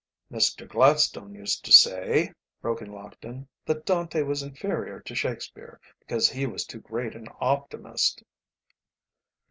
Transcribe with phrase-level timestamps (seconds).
[0.31, 0.67] "Mr.
[0.67, 6.47] Gladstone used to say," broke in Lockton, "that Dante was inferior to Shakespeare, because he
[6.47, 8.23] was too great an optimist."